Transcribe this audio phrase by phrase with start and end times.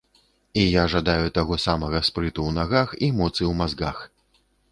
[0.61, 3.97] І я жадаю таго самага, спрыту ў нагах і моцы ў мазгах.